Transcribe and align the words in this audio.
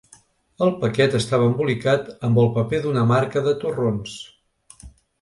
El 0.67 0.71
paquet 0.83 1.17
estava 1.19 1.51
embolicat 1.51 2.11
amb 2.31 2.41
el 2.47 2.51
paper 2.57 2.83
d’una 2.89 3.07
marca 3.15 3.47
de 3.51 3.57
torrons. 3.67 4.21